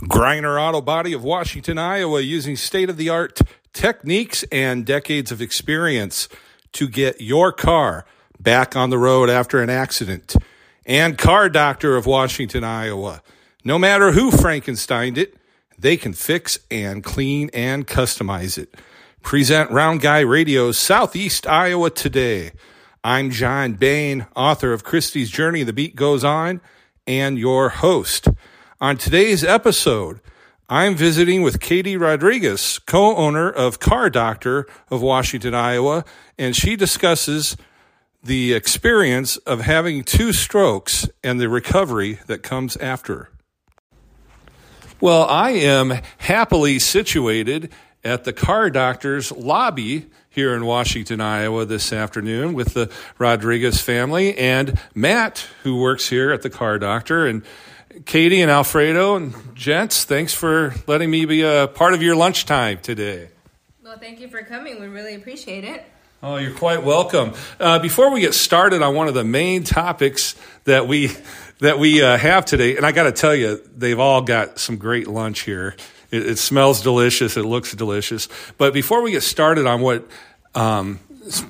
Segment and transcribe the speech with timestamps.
[0.00, 3.40] Griner Auto Body of Washington, Iowa, using state of the art
[3.72, 6.28] techniques and decades of experience
[6.72, 8.04] to get your car
[8.40, 10.34] back on the road after an accident.
[10.84, 13.22] And Car Doctor of Washington, Iowa.
[13.64, 15.36] No matter who Frankensteined it,
[15.78, 18.74] they can fix and clean and customize it.
[19.22, 22.52] Present Round Guy Radio, Southeast Iowa Today.
[23.02, 26.60] I'm John Bain, author of Christie's Journey, The Beat Goes On,
[27.06, 28.28] and your host.
[28.80, 30.20] On today's episode,
[30.68, 36.04] I'm visiting with Keyry Rodriguez, co owner of Car Doctor of Washington, Iowa,
[36.36, 37.56] and she discusses
[38.24, 43.30] the experience of having two strokes and the recovery that comes after.
[45.00, 47.70] Well, I am happily situated
[48.02, 54.36] at the Car Doctor's lobby here in Washington, Iowa this afternoon with the Rodriguez family
[54.36, 57.24] and Matt, who works here at the Car Doctor.
[57.24, 57.44] And
[58.02, 62.78] Keyry and Alfredo and gents, thanks for letting me be a part of your lunchtime
[62.78, 63.28] today.
[63.84, 64.80] Well, thank you for coming.
[64.80, 65.84] We really appreciate it.
[66.20, 67.34] Oh, you're quite welcome.
[67.60, 71.12] Uh, before we get started on one of the main topics that we
[71.60, 74.76] that we uh, have today, and I got to tell you, they've all got some
[74.76, 75.76] great lunch here.
[76.10, 77.36] It, it, smells delicious.
[77.36, 78.28] It looks delicious.
[78.58, 80.04] But before we get started on what
[80.56, 80.98] um,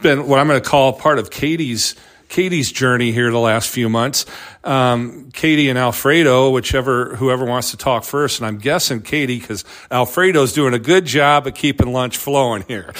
[0.02, 1.94] been what I'm going to call part of Keyry's
[2.34, 4.26] Keyry's journey here the last few months.
[4.64, 9.64] Um, Keyry and Alfredo, whichever whoever wants to talk first, and I'm guessing Keyry because
[9.88, 12.92] Alfredo's doing a good job of keeping lunch flowing here.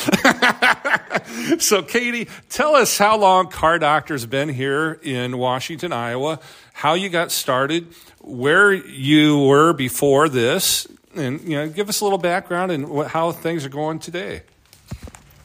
[1.58, 6.38] so, Keyry, tell us how long Car Doctor's been here in Washington, Iowa,
[6.72, 12.04] how you got started, where you were before this, and you know, give us a
[12.04, 14.42] little background and what, how things are going today.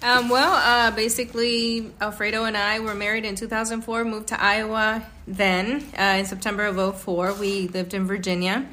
[0.01, 5.83] Um, well, uh, basically, Alfredo and I were married in 2004, moved to Iowa then
[5.97, 7.33] uh, in September of 04.
[7.33, 8.65] We lived in Virginia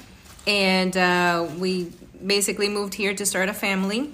[0.47, 1.93] and uh, we
[2.25, 4.13] basically moved here to start a family.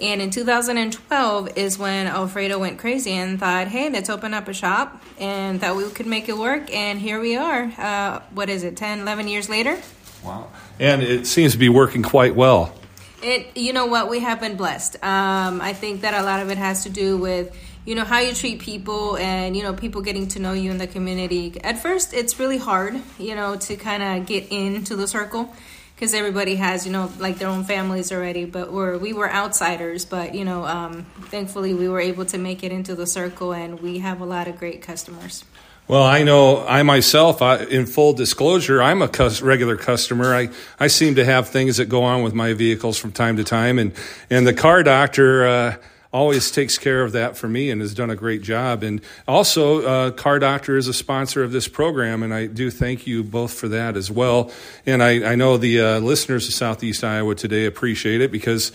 [0.00, 4.54] And in 2012 is when Alfredo went crazy and thought, hey, let's open up a
[4.54, 6.72] shop and thought we could make it work.
[6.74, 7.64] And here we are.
[7.76, 9.80] Uh, what is it, 10, 11 years later?
[10.24, 10.50] Wow.
[10.78, 12.74] And it seems to be working quite well.
[13.22, 14.96] It, you know what, we have been blessed.
[14.96, 18.18] Um, I think that a lot of it has to do with, you know, how
[18.18, 21.60] you treat people and, you know, people getting to know you in the community.
[21.62, 25.54] At first, it's really hard, you know, to kind of get into the circle
[25.94, 28.44] because everybody has, you know, like their own families already.
[28.44, 32.64] But we're, we were outsiders, but, you know, um, thankfully we were able to make
[32.64, 35.44] it into the circle and we have a lot of great customers.
[35.88, 40.32] Well, I know I myself, I, in full disclosure, I'm a cus- regular customer.
[40.32, 40.48] I,
[40.78, 43.80] I seem to have things that go on with my vehicles from time to time,
[43.80, 43.92] and,
[44.30, 45.76] and the car doctor uh,
[46.12, 48.84] always takes care of that for me and has done a great job.
[48.84, 53.06] And also, uh, Car Doctor is a sponsor of this program, and I do thank
[53.06, 54.52] you both for that as well.
[54.86, 58.72] And I, I know the uh, listeners of Southeast Iowa today appreciate it because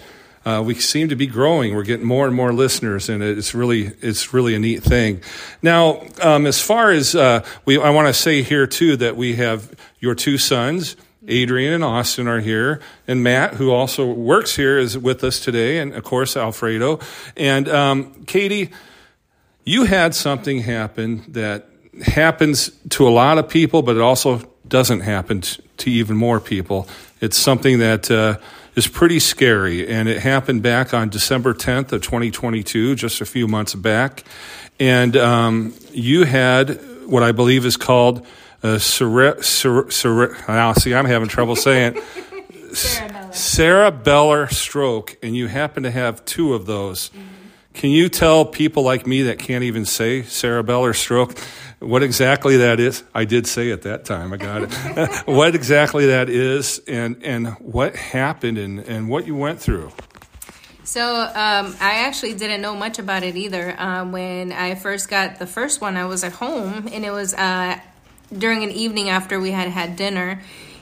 [0.48, 1.76] uh, we seem to be growing.
[1.76, 5.20] We're getting more and more listeners, and it's really it's really a neat thing.
[5.62, 9.36] Now, um, as far as uh, we, I want to say here too that we
[9.36, 10.96] have your two sons.
[11.28, 15.80] Adrian and Austin are here, and Matt, who also works here, is with us today,
[15.80, 17.02] and of course Alfredo
[17.36, 18.72] and um, Keyry.
[19.66, 21.68] You had something happen that
[22.02, 26.88] happens to a lot of people, but it also doesn't happen to even more people.
[27.20, 28.38] It's something that uh,
[28.78, 29.88] is pretty scary.
[29.88, 34.24] And it happened back on December 10th of 2022, just a few months back.
[34.80, 38.26] And um, you had what I believe is called
[38.64, 41.94] a cere- cere- cere- now, see, I'm having trouble saying
[42.72, 43.32] cerebellar.
[43.32, 47.10] cerebellar stroke, and you happen to have two of those.
[47.10, 47.37] Mm-hmm.
[47.78, 51.38] Can you tell people like me that can't even say cerebellar stroke
[51.80, 53.04] what exactly that is.
[53.14, 54.34] I did say it that time.
[54.34, 54.74] I got it.
[55.28, 59.92] what exactly that is, and and what happened, and and what you went through.
[60.84, 63.76] So um, I actually didn't know much about it either.
[63.78, 67.36] Um, when I first got the first one, I was at home, and it was
[67.36, 67.80] uh,
[68.36, 70.42] during an evening after we had had dinner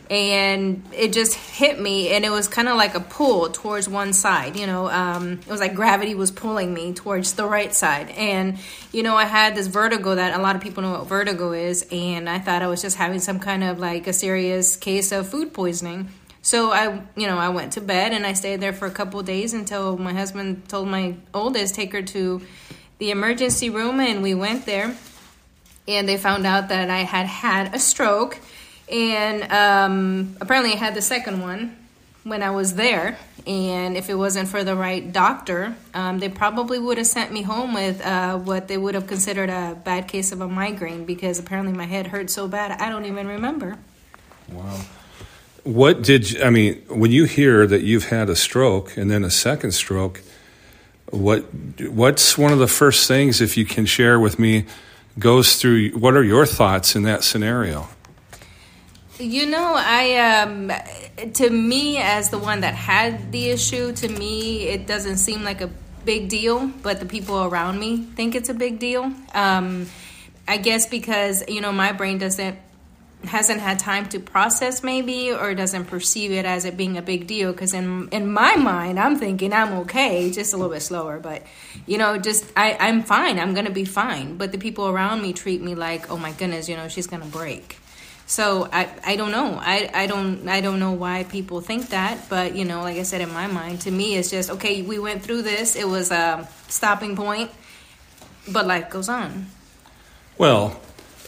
[0.10, 4.14] and it just hit me and it was kind of like a pull towards one
[4.14, 8.10] side you know um, it was like gravity was pulling me towards the right side.
[8.12, 8.58] And
[8.92, 11.88] you know i had this vertigo that a lot of people know what vertigo is
[11.92, 15.28] and i thought i was just having some kind of like a serious case of
[15.28, 16.10] food poisoning.
[16.42, 19.22] So i you know i went to bed and i stayed there for a couple
[19.24, 22.42] days until my husband told my oldest take her to
[23.00, 24.96] the emergency room and we went there.
[25.88, 28.40] And they found out that i had had a stroke
[28.90, 31.76] and um, apparently, I had the second one
[32.26, 33.18] when I was there.
[33.48, 37.44] And if it wasn't for the right doctor, um, they probably would have sent me
[37.44, 41.38] home with uh, what they would have considered a bad case of a migraine because
[41.38, 43.78] apparently my head hurt so bad I don't even remember.
[44.52, 44.82] Wow.
[45.64, 49.24] what did you, I mean when you hear that you've had a stroke and then
[49.24, 50.22] a second stroke?
[51.12, 51.42] What
[51.82, 54.66] what's one of the first things, if you can share with me,
[55.20, 55.92] goes through?
[55.92, 57.90] What are your thoughts in that scenario?
[59.18, 60.72] You know, I um,
[61.34, 65.62] to me as the one that had the issue, to me it doesn't seem like
[65.62, 65.70] a
[66.04, 69.14] big deal, but the people around me think it's a big deal.
[69.34, 69.88] Um,
[70.48, 72.58] I guess because you know my brain doesn't
[73.24, 77.26] hasn't had time to process maybe or doesn't perceive it as it being a big
[77.26, 81.20] deal because in in my mind I'm thinking I'm okay just a little bit slower
[81.20, 81.42] but
[81.88, 85.34] you know just I I'm fine I'm to be fine but the people around me
[85.34, 87.78] treat me like oh my goodness you know she's to break
[88.28, 92.28] so I, I don't know I, I don't I don't know why people think that
[92.30, 95.00] but you know like I said in my mind to me it's just okay we
[95.00, 97.52] went through this it was a stopping point
[98.48, 99.48] but life goes on
[100.38, 100.80] well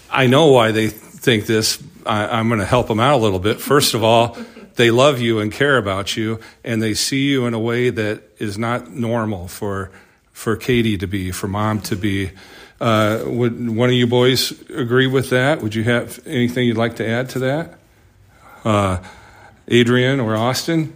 [0.10, 1.84] I know why they think this.
[2.06, 3.60] I, am going to help them out a little bit.
[3.60, 4.38] First of all,
[4.76, 8.24] they love you and care about you, and they see you in a way that
[8.38, 9.92] is not normal for
[10.32, 12.32] for Keyry to be, for mom to be.
[12.80, 15.62] Uh, would one of you boys agree with that?
[15.62, 17.80] Would you have anything you'd like to add to that?
[18.64, 19.00] Uh,
[19.68, 20.96] Adrian or Austin?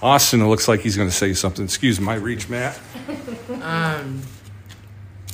[0.00, 1.64] Austin, it looks like he's going to say something.
[1.64, 2.78] Excuse my reach, Matt.
[3.60, 4.22] Um,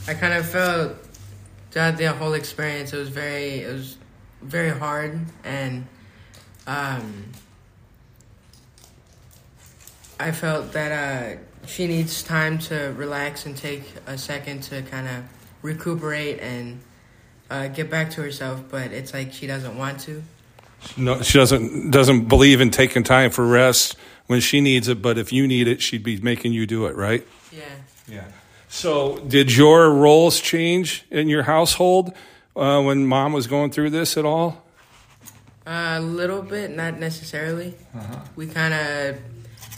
[0.09, 0.97] I kind of felt
[1.71, 3.97] throughout the whole experience, it was very it was
[4.43, 5.87] very hard, and
[6.67, 7.25] um,
[10.21, 15.09] I felt that uh, she needs time to relax and take a second to kind
[15.09, 15.25] of
[15.63, 16.81] recuperate and
[17.51, 18.63] uh, get back to herself.
[18.71, 20.23] But it's like she doesn't want to.
[20.97, 23.97] No, she doesn't doesn't believe in taking time for rest
[24.27, 25.01] when she needs it.
[25.03, 27.27] But if you need it, she'd be making you do it, right?
[27.53, 27.63] Yeah.
[28.07, 28.25] Yeah.
[28.69, 32.13] So, did your roles change in your household
[32.57, 34.65] uh, when mom was going through this at all?
[35.67, 37.75] Uh, a little bit, not necessarily.
[37.95, 38.19] Uh-huh.
[38.37, 39.19] We kind of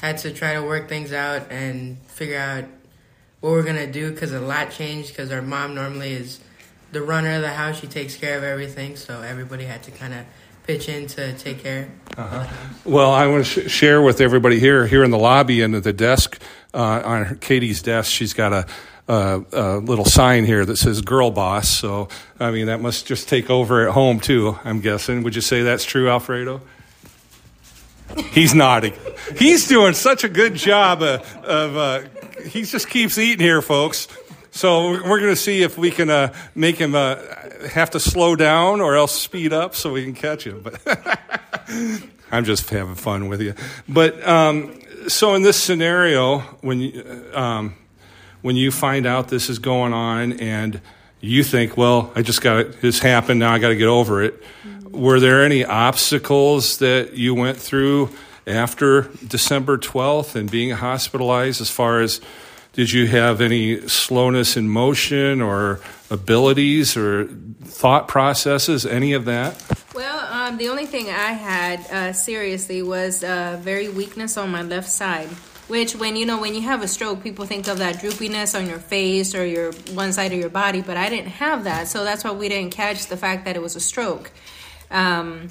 [0.00, 2.64] had to try to work things out and figure out
[3.40, 5.10] what we're gonna do because a lot changed.
[5.10, 6.40] Because our mom normally is
[6.92, 10.14] the runner of the house; she takes care of everything, so everybody had to kind
[10.14, 10.24] of
[10.66, 11.88] pitch in to take care.
[12.16, 12.46] Uh-huh.
[12.84, 15.84] Well, I want to sh- share with everybody here, here in the lobby and at
[15.84, 16.40] the desk,
[16.74, 18.66] uh, on Keyry's desk, she's got a,
[19.08, 22.08] a, a, little sign here that says "Girl Boss." So,
[22.40, 24.58] I mean, that must just take over at home too.
[24.64, 25.22] I'm guessing.
[25.22, 26.60] Would you say that's true, Alfredo?
[28.32, 28.94] He's nodding.
[29.36, 31.44] He's doing such a good job of.
[31.44, 32.00] of uh,
[32.46, 34.08] he just keeps eating here, folks.
[34.50, 37.16] So we're going to see if we can uh, make him uh,
[37.70, 40.62] have to slow down or else speed up so we can catch him.
[40.62, 40.80] But
[42.30, 43.54] I'm just having fun with you.
[43.88, 47.74] But um, so in this scenario, when you, um,
[48.42, 50.80] when you find out this is going on and
[51.20, 54.42] you think, well, I just got this happened, now I got to get over it.
[54.96, 58.08] Were there any obstacles that you went through
[58.46, 62.18] after December 12th and being hospitalized as far as
[62.72, 67.26] did you have any slowness in motion or abilities or
[67.64, 69.62] thought processes, any of that?
[69.94, 74.62] Well, um, the only thing I had uh, seriously was uh, very weakness on my
[74.62, 75.28] left side.
[75.68, 78.66] Which, when you know, when you have a stroke, people think of that droopiness on
[78.66, 82.02] your face or your one side of your body, but I didn't have that, so
[82.04, 84.30] that's why we didn't catch the fact that it was a stroke.
[84.90, 85.48] Um,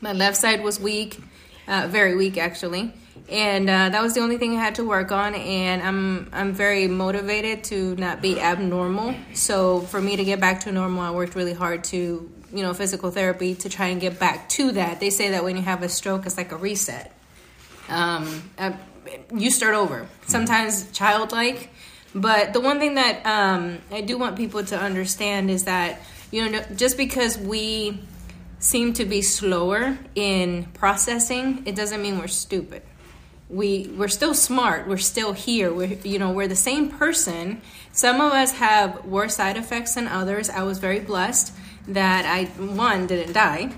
[0.00, 1.18] my left side was weak,
[1.68, 2.92] uh, very weak actually
[3.28, 5.34] and uh, that was the only thing I had to work on.
[5.34, 9.14] And I'm I'm very motivated to not be abnormal.
[9.32, 12.74] So for me to get back to normal, I worked really hard to you know
[12.74, 15.00] physical therapy to try and get back to that.
[15.00, 17.12] They say that when you have a stroke, it's like a reset.
[17.88, 18.72] Um, uh,
[19.34, 20.06] you start over.
[20.26, 21.70] Sometimes childlike,
[22.14, 26.50] but the one thing that um, I do want people to understand is that you
[26.50, 28.00] know just because we
[28.64, 32.82] seem to be slower in processing, it doesn't mean we're stupid.
[33.50, 37.60] We we're still smart we're still here we're you know we're the same person.
[37.92, 40.48] Some of us have worse side effects than others.
[40.48, 41.52] I was very blessed
[41.88, 43.70] that i one didn't die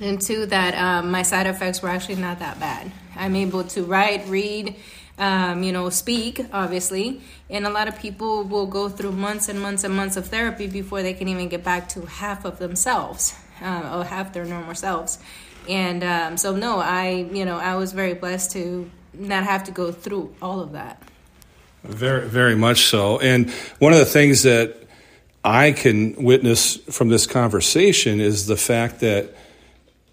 [0.00, 2.92] and two that um, my side effects were actually not that bad.
[3.16, 4.76] I'm able to write read
[5.18, 9.60] um, you know speak obviously and a lot of people will go through months and
[9.60, 13.34] months and months of therapy before they can even get back to half of themselves
[13.62, 15.18] uh, or half their normal selves.
[15.68, 19.70] And um, so no i you know i was very blessed to not have to
[19.70, 21.02] go through all of that.
[21.82, 23.18] Very very much so.
[23.18, 24.76] And one of the things that
[25.44, 29.34] i can witness from this conversation is the fact that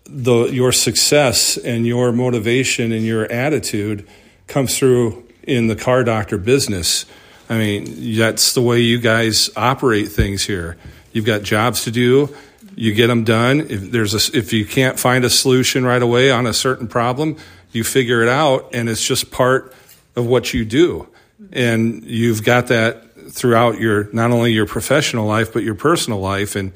[0.05, 4.07] the your success and your motivation and your attitude
[4.47, 7.05] comes through in the car doctor business.
[7.49, 10.77] I mean that's the way you guys operate things here.
[11.11, 12.33] You've got jobs to do
[12.75, 13.61] You get them done.
[13.61, 17.37] If there's a, if you can't find a solution right away on a certain problem,
[17.71, 19.73] you figure it out, and it's just part
[20.15, 21.07] of what you do.
[21.51, 26.55] And you've got that throughout your not only your professional life but your personal life.
[26.55, 26.73] And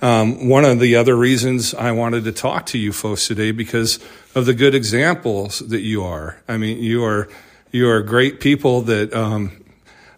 [0.00, 3.98] um, one of the other reasons I wanted to talk to you folks today because
[4.34, 6.40] of the good examples that you are.
[6.48, 7.28] I mean, you are
[7.70, 9.64] you are great people that um,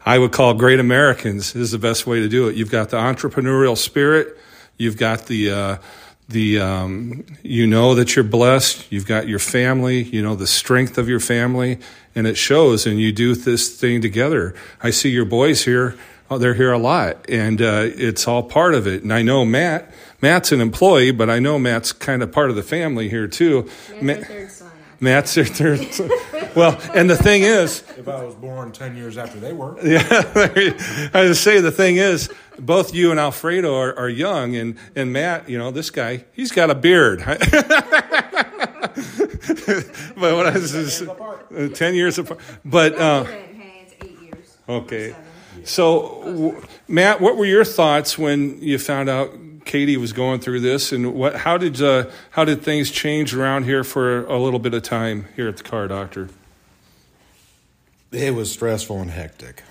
[0.04, 2.56] I would call great Americans is the best way to do it.
[2.56, 4.38] You've got the entrepreneurial spirit.
[4.80, 5.76] You've got the uh,
[6.30, 8.90] the um, you know that you're blessed.
[8.90, 10.02] You've got your family.
[10.02, 11.78] You know the strength of your family,
[12.14, 12.86] and it shows.
[12.86, 14.54] And you do this thing together.
[14.82, 15.96] I see your boys here.
[16.30, 19.02] Oh, they're here a lot, and uh, it's all part of it.
[19.02, 19.92] And I know Matt.
[20.22, 23.68] Matt's an employee, but I know Matt's kind of part of the family here too.
[25.00, 26.10] Matt's their third son.
[26.54, 30.02] well, and the thing is, if I was born ten years after they were, yeah,
[31.14, 35.12] I was say the thing is, both you and Alfredo are, are young, and and
[35.12, 37.20] Matt, you know, this guy, he's got a beard.
[37.26, 37.36] but
[40.16, 41.04] what I was just,
[41.74, 42.40] ten years apart.
[42.64, 43.24] But uh,
[44.68, 45.16] okay,
[45.64, 49.39] so Matt, what were your thoughts when you found out
[49.70, 51.36] Keyry was going through this, and what?
[51.36, 55.28] How did uh, how did things change around here for a little bit of time
[55.36, 56.28] here at the car doctor?
[58.10, 59.62] It was stressful and hectic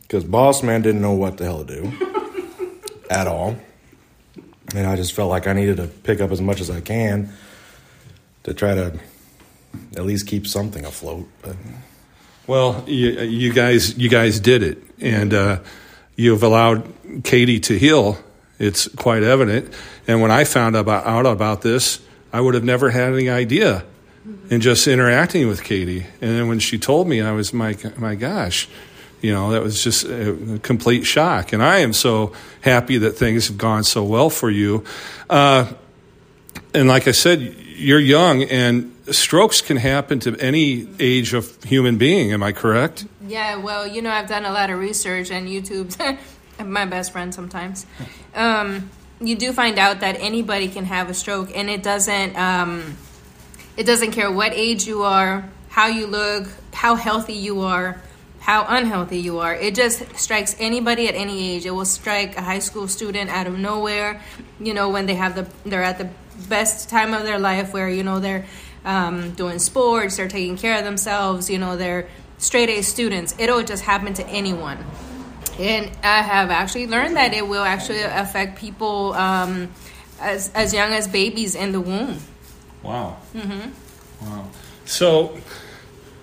[0.00, 2.80] because boss man didn't know what the hell to do
[3.10, 3.58] at all,
[4.74, 7.30] and I just felt like I needed to pick up as much as I can
[8.44, 8.98] to try to
[9.98, 11.28] at least keep something afloat.
[11.42, 11.56] But
[12.46, 15.60] well, you, you guys you guys did it, and uh,
[16.16, 18.18] you've allowed Keyry to heal
[18.58, 19.72] it's quite evident.
[20.06, 22.00] And when I found about, out about this,
[22.32, 23.84] I would have never had any idea
[24.50, 26.04] in just interacting with Keyry.
[26.20, 28.68] And then when she told me, I was, my, my gosh,
[29.20, 31.52] you know, that was just a complete shock.
[31.52, 34.84] And I am so happy that things have gone so well for you.
[35.28, 35.72] Uh,
[36.74, 37.40] and like I said,
[37.78, 42.32] you're young, and strokes can happen to any age of human being.
[42.32, 43.06] Am I correct?
[43.26, 45.96] Yeah, well, you know, I've done a lot of research, and YouTube's
[46.64, 47.86] my best friend sometimes.
[48.34, 52.96] Um, you do find out that anybody can have a stroke, and it doesn't um,
[53.76, 58.00] it doesn't care what age you are, how you look, how healthy you are,
[58.40, 59.54] how unhealthy you are.
[59.54, 61.66] It just strikes anybody at any age.
[61.66, 64.20] It will strike a high school student out of nowhere.
[64.60, 66.08] You know when they have the they're at the
[66.48, 68.46] best time of their life, where you know they're
[68.84, 71.50] um, doing sports, they're taking care of themselves.
[71.50, 73.34] You know they're straight A students.
[73.38, 74.78] It'll just happen to anyone
[75.58, 79.72] and I have actually learned that it will actually affect people um,
[80.20, 82.18] as as young as babies in the womb.
[82.82, 83.16] Wow.
[83.34, 84.26] Mm-hmm.
[84.26, 84.48] Wow.
[84.84, 85.36] So,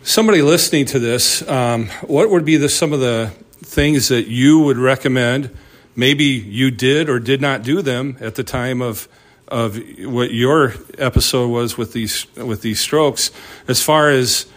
[0.03, 4.59] somebody listening to this, um, what would be the, some of the things that you
[4.59, 5.55] would recommend?
[5.95, 9.07] Maybe you did or did not do them at the time of
[9.47, 13.31] of what your episode was with these with these strokes,
[13.67, 14.47] as far as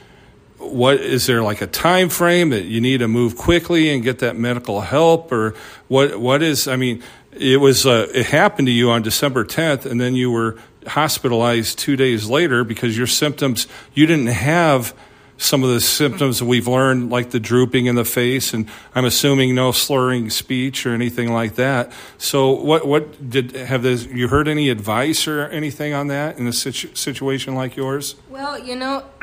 [0.73, 4.19] what is there like a time frame that you need to move quickly and get
[4.21, 5.55] that medical help or
[5.89, 9.85] what what is i mean it was uh, it happened to you on december 10th
[9.85, 10.57] and then you were
[10.87, 14.95] hospitalized two days later because your symptoms you didn't have
[15.39, 19.55] some of the symptoms we've learned, like the drooping in the face, and I'm assuming
[19.55, 21.93] no slurring speech or anything like that.
[22.19, 26.47] So, what what did have this, you heard any advice or anything on that in
[26.49, 28.17] a situ, situation like yours?
[28.29, 29.05] Well, you know,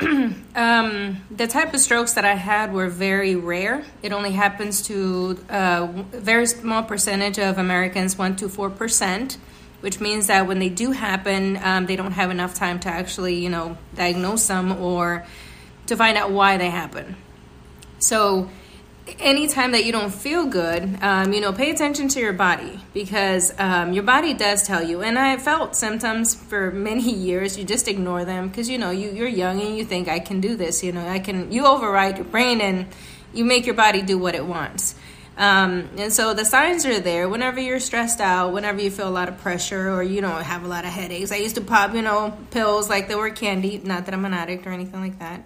[0.56, 3.84] um, the type of strokes that I had were very rare.
[4.02, 9.38] It only happens to uh, a very small percentage of Americans, one to four percent
[9.82, 13.34] which means that when they do happen, um, they don't have enough time to actually,
[13.34, 15.24] you know, diagnose them or
[15.86, 17.16] to find out why they happen.
[17.98, 18.50] So,
[19.18, 23.54] anytime that you don't feel good, um, you know, pay attention to your body because
[23.58, 25.02] um, your body does tell you.
[25.02, 27.58] And I felt symptoms for many years.
[27.58, 30.40] You just ignore them because you know you you're young and you think I can
[30.40, 30.82] do this.
[30.82, 31.52] You know, I can.
[31.52, 32.86] You override your brain and
[33.32, 34.94] you make your body do what it wants.
[35.38, 39.10] Um, and so the signs are there whenever you're stressed out, whenever you feel a
[39.10, 41.30] lot of pressure or you don't have a lot of headaches.
[41.30, 43.78] I used to pop, you know, pills like they were candy.
[43.84, 45.44] Not that I'm an addict or anything like that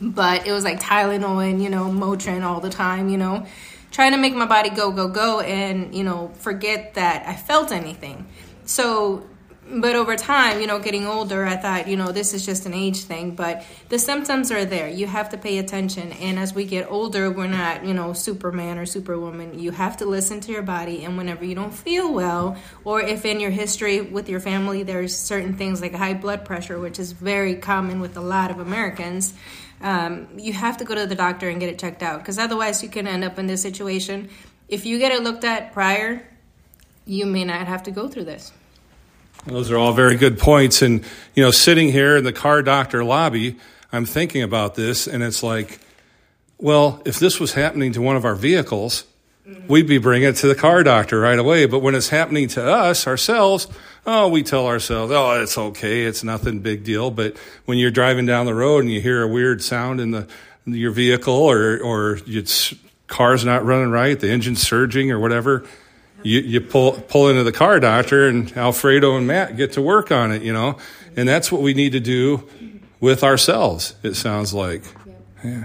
[0.00, 3.46] but it was like Tylenol and you know Motrin all the time, you know,
[3.90, 7.72] trying to make my body go go go and you know forget that I felt
[7.72, 8.26] anything.
[8.64, 9.24] So,
[9.68, 12.74] but over time, you know, getting older, I thought, you know, this is just an
[12.74, 14.88] age thing, but the symptoms are there.
[14.88, 18.78] You have to pay attention, and as we get older, we're not, you know, Superman
[18.78, 19.58] or Superwoman.
[19.58, 23.24] You have to listen to your body, and whenever you don't feel well, or if
[23.24, 27.12] in your history with your family there's certain things like high blood pressure, which is
[27.12, 29.34] very common with a lot of Americans
[29.80, 32.82] um, you have to go to the doctor and get it checked out because otherwise
[32.82, 34.28] you can end up in this situation.
[34.68, 36.26] If you get it looked at prior,
[37.04, 38.52] you may not have to go through this.
[39.46, 40.82] Those are all very good points.
[40.82, 43.56] And, you know, sitting here in the car doctor lobby,
[43.92, 45.78] I'm thinking about this, and it's like,
[46.58, 49.04] well, if this was happening to one of our vehicles,
[49.68, 51.66] we'd be bringing it to the car doctor right away.
[51.66, 53.68] But when it's happening to us ourselves,
[54.04, 57.10] oh, we tell ourselves, oh, it's okay, it's nothing big deal.
[57.12, 57.36] But
[57.66, 60.26] when you're driving down the road and you hear a weird sound in the
[60.68, 62.74] your vehicle, or or it's
[63.06, 65.64] car's not running right, the engine's surging or whatever,
[66.22, 70.10] you, you pull pull into the car doctor, and Alfredo and Matt get to work
[70.10, 70.42] on it.
[70.42, 70.78] You know,
[71.16, 72.48] and that's what we need to do
[73.00, 73.94] with ourselves.
[74.02, 74.82] It sounds like,
[75.44, 75.64] yeah.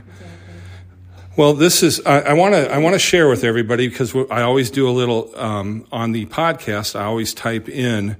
[1.37, 4.69] Well, this is I want to I want to share with everybody because I always
[4.69, 6.99] do a little um, on the podcast.
[6.99, 8.17] I always type in.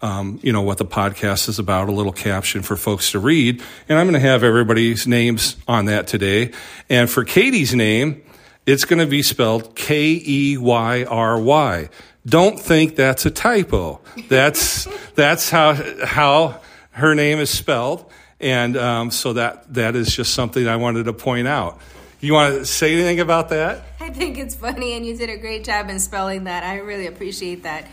[0.00, 3.60] Um, you know what the podcast is about, a little caption for folks to read.
[3.88, 6.52] And I'm going to have everybody's names on that today.
[6.88, 8.22] And for Keyry's name,
[8.68, 11.88] it's going to be spelled K E Y R Y.
[12.26, 13.98] Don't think that's a typo.
[14.28, 15.72] That's that's how
[16.04, 16.60] how
[16.90, 18.10] her name is spelled,
[18.40, 21.80] and um, so that that is just something I wanted to point out.
[22.20, 23.84] You want to say anything about that?
[24.00, 26.62] I think it's funny, and you did a great job in spelling that.
[26.62, 27.88] I really appreciate that.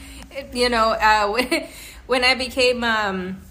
[0.52, 1.68] You know, uh, when,
[2.08, 3.42] when I became um,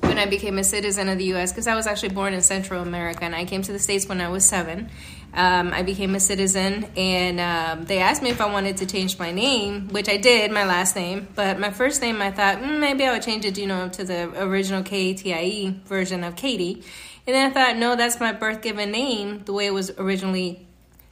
[0.00, 2.82] when I became a citizen of the U.S., because I was actually born in Central
[2.82, 4.90] America, and I came to the states when I was seven.
[5.34, 9.18] Um, I became a citizen, and um, they asked me if I wanted to change
[9.18, 11.28] my name, which I did, my last name.
[11.34, 14.04] But my first name, I thought mm, maybe I would change it, you know, to
[14.04, 16.82] the original K A T I E version of Katie.
[17.26, 20.66] And then I thought, no, that's my birth given name, the way it was originally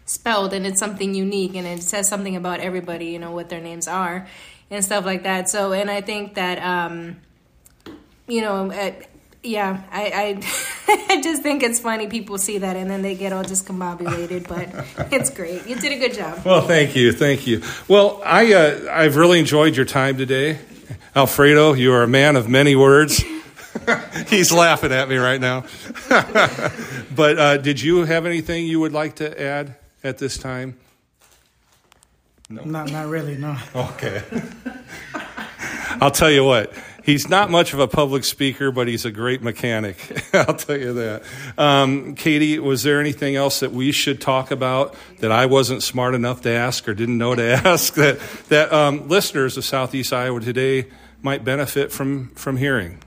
[0.06, 3.60] spelled, and it's something unique, and it says something about everybody, you know, what their
[3.60, 4.26] names are,
[4.70, 5.50] and stuff like that.
[5.50, 7.18] So, and I think that, um,
[8.26, 8.72] you know,
[9.42, 10.42] yeah, I, I,
[11.08, 15.12] I just think it's funny people see that and then they get all discombobulated, but
[15.12, 15.66] it's great.
[15.66, 16.44] You did a good job.
[16.44, 17.62] Well, thank you, thank you.
[17.88, 20.58] Well, I uh, I've really enjoyed your time today,
[21.16, 21.72] Alfredo.
[21.72, 23.24] You are a man of many words.
[24.28, 25.64] He's laughing at me right now.
[26.08, 30.76] but uh, did you have anything you would like to add at this time?
[32.48, 32.62] No.
[32.62, 33.56] Not, not really, no.
[33.74, 34.22] Okay.
[36.00, 36.72] I'll tell you what
[37.06, 39.96] he's not much of a public speaker, but he's a great mechanic.
[40.34, 41.22] I'll tell you that.
[41.56, 46.14] Um, Keyry, was there anything else that we should talk about that I wasn't smart
[46.14, 50.40] enough to ask or didn't know to ask that that um, listeners of Southeast Iowa
[50.40, 50.88] today
[51.22, 52.98] might benefit from from hearing?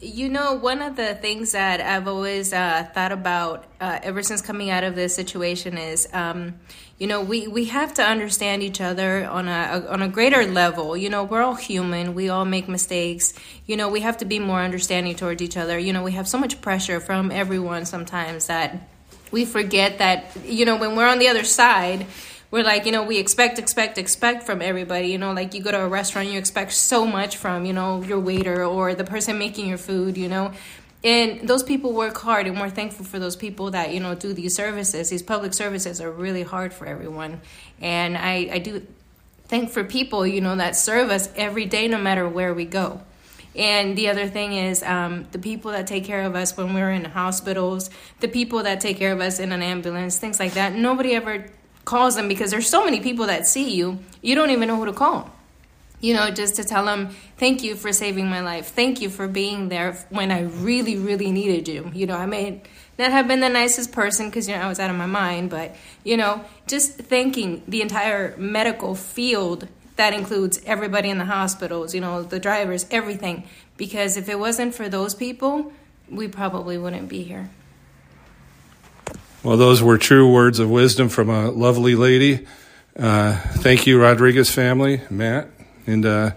[0.00, 4.40] You know, one of the things that I've always uh, thought about uh, ever since
[4.40, 6.54] coming out of this situation is, um,
[6.98, 10.46] you know, we, we have to understand each other on a, a, on a greater
[10.46, 10.96] level.
[10.96, 12.14] You know, we're all human.
[12.14, 13.34] We all make mistakes.
[13.66, 15.76] You know, we have to be more understanding towards each other.
[15.76, 18.88] You know, we have so much pressure from everyone sometimes that
[19.32, 22.06] we forget that, you know, when we're on the other side,
[22.50, 25.70] we're like you know we expect expect expect from everybody you know like you go
[25.70, 29.38] to a restaurant you expect so much from you know your waiter or the person
[29.38, 30.52] making your food you know?
[31.04, 34.32] And those people work hard and we're thankful for those people that you know do
[34.32, 35.10] these services.
[35.10, 37.40] These public services are really hard for everyone.
[37.80, 38.84] And i i do
[39.46, 43.00] thank for people you know that serve us every day no matter where we go.
[43.54, 46.92] And the other thing is um, the people that take care of us when we're
[46.92, 50.74] in hospitals, the people that take care of us in an ambulance, things like that.
[50.74, 51.46] Nobody ever
[51.88, 54.84] calls them because there's so many people that see you, you don't even know who
[54.84, 55.30] to call.
[56.00, 58.66] You know, just to tell them, thank you for saving my life.
[58.68, 61.90] Thank you for being there when I really, really needed you.
[61.94, 62.60] You know, I may
[62.98, 65.48] not have been the nicest person because, you know, I was out of my mind,
[65.48, 65.74] but,
[66.04, 72.02] you know, just thanking the entire medical field that includes everybody in the hospitals, you
[72.02, 73.44] know, the drivers, everything.
[73.78, 75.72] Because if it wasn't for those people,
[76.10, 77.48] we probably wouldn't be here.
[79.44, 82.46] Well, those were true words of wisdom from a lovely lady.
[82.98, 85.48] Uh, thank you, Rodriguez family, Matt,
[85.86, 86.32] and uh,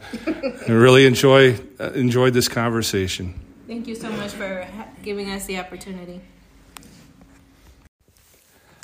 [0.67, 3.39] I really enjoy uh, enjoyed this conversation.
[3.65, 4.67] Thank you so much for
[5.01, 6.21] giving us the opportunity.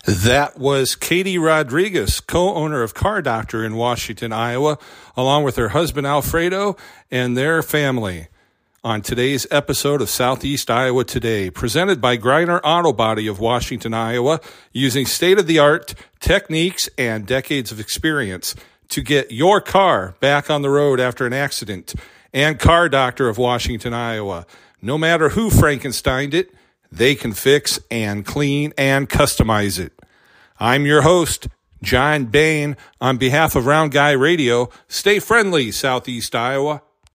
[0.05, 4.79] That was Keyry Rodriguez, co owner of Car Doctor in Washington, Iowa,
[5.15, 6.75] along with her husband Alfredo
[7.11, 8.29] and their family
[8.83, 14.39] on today's episode of Southeast Iowa Today, presented by Greiner Auto Body of Washington, Iowa,
[14.71, 18.55] using state of the art techniques and decades of experience
[18.89, 21.95] to get your car back on the road after an accident.
[22.33, 24.45] And Car Doctor of Washington, Iowa.
[24.81, 26.53] No matter who Frankensteined it,
[26.91, 29.93] they can fix and clean and customize it.
[30.59, 31.47] I'm your host,
[31.81, 34.69] John Bain, on behalf of Round Guy Radio.
[34.87, 36.83] Stay friendly, Southeast Iowa.